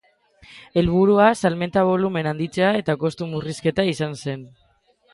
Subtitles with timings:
[0.81, 4.47] Helburua salmenta bolumen handitzea eta kostu murrizketa izan zen.